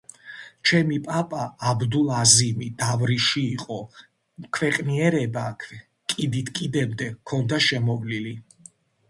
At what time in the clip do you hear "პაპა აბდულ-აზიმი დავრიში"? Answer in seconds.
1.07-3.43